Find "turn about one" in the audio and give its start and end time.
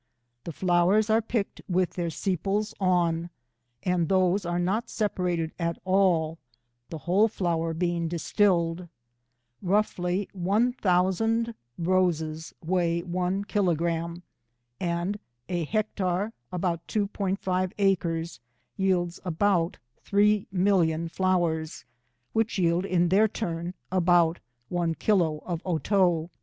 23.27-24.95